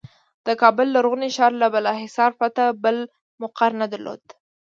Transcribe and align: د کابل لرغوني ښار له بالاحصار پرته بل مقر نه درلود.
د 0.45 0.47
کابل 0.61 0.87
لرغوني 0.95 1.29
ښار 1.35 1.51
له 1.61 1.67
بالاحصار 1.73 2.31
پرته 2.39 2.63
بل 2.83 2.97
مقر 3.41 3.71
نه 3.81 3.87
درلود. 3.93 4.21